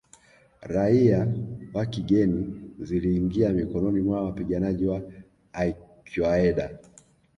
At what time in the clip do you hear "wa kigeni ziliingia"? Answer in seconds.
1.73-3.49